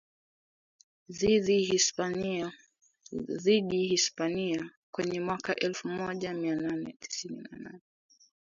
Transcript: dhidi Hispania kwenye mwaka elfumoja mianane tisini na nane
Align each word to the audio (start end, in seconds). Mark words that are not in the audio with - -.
dhidi 3.43 3.85
Hispania 3.87 4.71
kwenye 4.91 5.19
mwaka 5.21 5.55
elfumoja 5.55 6.33
mianane 6.33 6.95
tisini 6.99 7.41
na 7.51 7.57
nane 7.57 7.81